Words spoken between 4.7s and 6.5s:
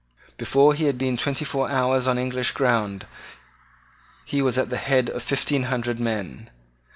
the head of fifteen hundred men.